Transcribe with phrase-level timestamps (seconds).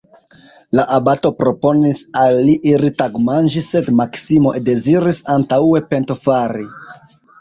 [0.77, 6.67] La abato proponis al li iri tagmanĝi, sed Maksimo deziris antaŭe pentofari.